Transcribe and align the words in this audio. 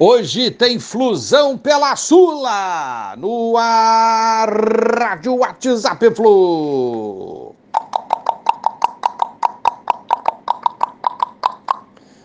Hoje 0.00 0.52
tem 0.52 0.78
Flusão 0.78 1.58
pela 1.58 1.96
Sula, 1.96 3.16
no 3.18 3.56
ar, 3.56 4.48
Rádio 4.96 5.34
WhatsApp 5.38 6.14
Flu. 6.14 7.52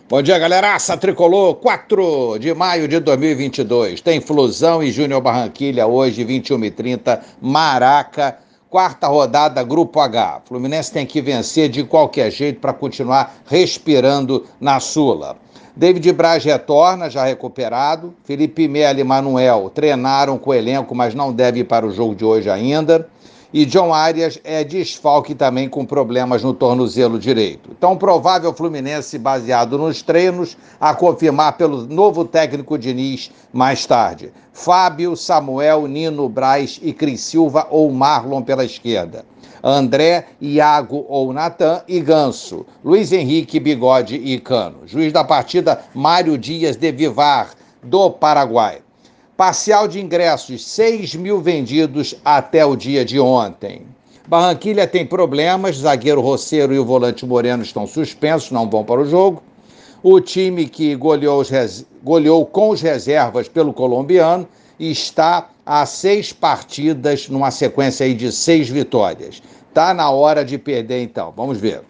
Bom 0.08 0.22
dia, 0.22 0.38
galeraça 0.38 0.96
tricolor, 0.96 1.56
4 1.56 2.38
de 2.38 2.54
maio 2.54 2.86
de 2.86 3.00
2022. 3.00 4.00
Tem 4.00 4.20
Flusão 4.20 4.80
e 4.80 4.92
Júnior 4.92 5.20
Barranquilha 5.20 5.84
hoje, 5.84 6.22
21 6.22 6.66
e 6.66 6.70
30 6.70 7.24
Maraca, 7.42 8.38
quarta 8.70 9.08
rodada, 9.08 9.64
Grupo 9.64 9.98
H. 9.98 10.42
Fluminense 10.44 10.92
tem 10.92 11.04
que 11.04 11.20
vencer 11.20 11.68
de 11.68 11.82
qualquer 11.82 12.30
jeito 12.30 12.60
para 12.60 12.72
continuar 12.72 13.34
respirando 13.46 14.46
na 14.60 14.78
Sula. 14.78 15.42
David 15.76 16.12
Braz 16.12 16.44
retorna, 16.44 17.10
já 17.10 17.24
recuperado. 17.24 18.14
Felipe 18.24 18.68
Melo 18.68 19.00
e 19.00 19.04
Manuel 19.04 19.70
treinaram 19.74 20.38
com 20.38 20.50
o 20.50 20.54
elenco, 20.54 20.94
mas 20.94 21.14
não 21.14 21.32
deve 21.32 21.60
ir 21.60 21.64
para 21.64 21.84
o 21.84 21.90
jogo 21.90 22.14
de 22.14 22.24
hoje 22.24 22.48
ainda. 22.48 23.08
E 23.56 23.64
John 23.64 23.94
Arias 23.94 24.40
é 24.42 24.64
desfalque 24.64 25.32
também 25.32 25.68
com 25.68 25.86
problemas 25.86 26.42
no 26.42 26.52
tornozelo 26.52 27.20
direito. 27.20 27.70
Então, 27.70 27.96
provável 27.96 28.52
Fluminense 28.52 29.16
baseado 29.16 29.78
nos 29.78 30.02
treinos, 30.02 30.56
a 30.80 30.92
confirmar 30.92 31.56
pelo 31.56 31.86
novo 31.86 32.24
técnico 32.24 32.76
Diniz 32.76 33.30
mais 33.52 33.86
tarde. 33.86 34.32
Fábio, 34.52 35.16
Samuel, 35.16 35.86
Nino, 35.86 36.28
Braz 36.28 36.80
e 36.82 36.92
Cris 36.92 37.20
Silva 37.20 37.68
ou 37.70 37.92
Marlon 37.92 38.42
pela 38.42 38.64
esquerda. 38.64 39.24
André, 39.62 40.26
Iago 40.40 41.06
ou 41.08 41.32
Natan 41.32 41.80
e 41.86 42.00
Ganso. 42.00 42.66
Luiz 42.84 43.12
Henrique, 43.12 43.60
Bigode 43.60 44.16
e 44.16 44.40
Cano. 44.40 44.78
Juiz 44.84 45.12
da 45.12 45.22
partida, 45.22 45.80
Mário 45.94 46.36
Dias 46.36 46.76
de 46.76 46.90
Vivar, 46.90 47.50
do 47.84 48.10
Paraguai. 48.10 48.83
Parcial 49.36 49.88
de 49.88 50.00
ingressos, 50.00 50.64
6 50.64 51.16
mil 51.16 51.40
vendidos 51.40 52.14
até 52.24 52.64
o 52.64 52.76
dia 52.76 53.04
de 53.04 53.18
ontem. 53.18 53.82
Barranquilha 54.28 54.86
tem 54.86 55.04
problemas, 55.04 55.78
zagueiro 55.78 56.20
Roceiro 56.20 56.72
e 56.72 56.78
o 56.78 56.84
volante 56.84 57.26
Moreno 57.26 57.64
estão 57.64 57.84
suspensos, 57.84 58.52
não 58.52 58.70
vão 58.70 58.84
para 58.84 59.00
o 59.00 59.04
jogo. 59.04 59.42
O 60.04 60.20
time 60.20 60.66
que 60.66 60.94
goleou, 60.94 61.42
res... 61.42 61.84
goleou 62.04 62.46
com 62.46 62.70
os 62.70 62.80
reservas 62.80 63.48
pelo 63.48 63.72
colombiano 63.72 64.46
está 64.78 65.48
a 65.66 65.84
seis 65.84 66.32
partidas 66.32 67.28
numa 67.28 67.50
sequência 67.50 68.06
aí 68.06 68.14
de 68.14 68.30
seis 68.30 68.68
vitórias. 68.68 69.42
Tá 69.72 69.92
na 69.92 70.10
hora 70.10 70.44
de 70.44 70.58
perder 70.58 71.02
então. 71.02 71.32
Vamos 71.36 71.58
ver. 71.58 71.82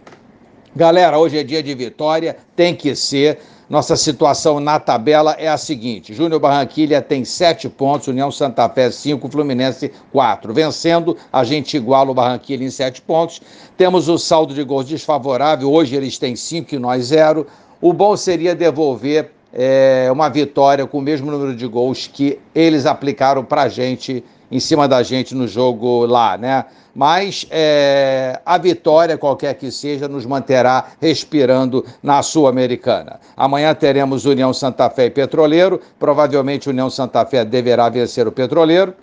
Galera, 0.77 1.17
hoje 1.17 1.39
é 1.39 1.44
dia 1.44 1.62
de 1.62 1.72
vitória, 1.72 2.36
tem 2.56 2.75
que 2.75 2.97
ser. 2.97 3.39
Nossa 3.70 3.94
situação 3.94 4.58
na 4.58 4.80
tabela 4.80 5.36
é 5.39 5.47
a 5.47 5.56
seguinte: 5.56 6.12
Júnior 6.12 6.41
Barranquilha 6.41 7.00
tem 7.00 7.25
sete 7.25 7.69
pontos, 7.69 8.08
União 8.08 8.28
Santa 8.33 8.69
Fé 8.69 8.91
cinco, 8.91 9.28
Fluminense 9.28 9.92
quatro. 10.11 10.52
Vencendo, 10.52 11.17
a 11.33 11.45
gente 11.45 11.77
iguala 11.77 12.11
o 12.11 12.14
Barranquilha 12.14 12.64
em 12.64 12.70
sete 12.70 13.00
pontos. 13.00 13.41
Temos 13.77 14.08
o 14.08 14.19
saldo 14.19 14.52
de 14.52 14.64
gols 14.64 14.86
desfavorável, 14.86 15.72
hoje 15.72 15.95
eles 15.95 16.19
têm 16.19 16.34
cinco 16.34 16.75
e 16.75 16.78
nós 16.78 17.05
zero. 17.05 17.47
O 17.80 17.92
bom 17.92 18.17
seria 18.17 18.52
devolver 18.52 19.30
é, 19.52 20.08
uma 20.11 20.28
vitória 20.28 20.84
com 20.89 20.98
o 20.98 21.02
mesmo 21.02 21.30
número 21.30 21.55
de 21.55 21.69
gols 21.69 22.08
que 22.12 22.41
eles 22.52 22.84
aplicaram 22.84 23.45
para 23.45 23.62
a 23.62 23.69
gente, 23.69 24.25
em 24.55 24.60
cima 24.60 24.86
da 24.86 25.02
gente 25.02 25.34
no 25.34 25.48
jogo 25.48 26.06
lá, 26.06 26.38
né? 26.38 26.64
Mas 26.94 27.44
é, 27.50 28.41
a 28.47 28.56
vitória, 28.56 29.19
qualquer 29.19 29.55
que 29.55 29.69
seja, 29.69 30.06
nos 30.06 30.24
manterá 30.24 30.92
respirando 31.00 31.84
na 32.00 32.22
Sul-Americana. 32.22 33.19
Amanhã 33.36 33.74
teremos 33.74 34.24
União 34.24 34.55
Santa 34.55 34.88
Fé 34.88 35.06
e 35.06 35.11
Petroleiro. 35.11 35.80
Provavelmente 35.98 36.70
União 36.70 36.88
Santa 36.88 37.27
Fé 37.27 37.44
deverá 37.44 37.88
vencer 37.88 38.28
o 38.28 38.33
Petroleiro. 38.33 38.94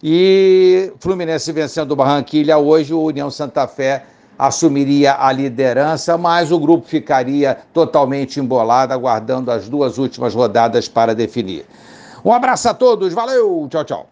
E 0.00 0.92
Fluminense 1.00 1.50
vencendo 1.50 1.90
o 1.90 1.96
Barranquilha 1.96 2.56
hoje, 2.56 2.94
o 2.94 3.02
União 3.02 3.28
Santa 3.28 3.66
Fé 3.66 4.04
assumiria 4.38 5.16
a 5.18 5.32
liderança, 5.32 6.16
mas 6.16 6.52
o 6.52 6.60
grupo 6.60 6.86
ficaria 6.86 7.58
totalmente 7.72 8.38
embolado, 8.38 8.92
aguardando 8.92 9.50
as 9.50 9.68
duas 9.68 9.98
últimas 9.98 10.32
rodadas 10.32 10.86
para 10.86 11.12
definir. 11.12 11.66
Um 12.24 12.32
abraço 12.32 12.68
a 12.68 12.74
todos, 12.74 13.12
valeu, 13.12 13.66
tchau, 13.68 13.84
tchau. 13.84 14.06